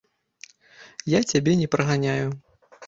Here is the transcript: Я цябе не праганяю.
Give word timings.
Я 1.17 1.21
цябе 1.33 1.57
не 1.61 1.71
праганяю. 1.77 2.27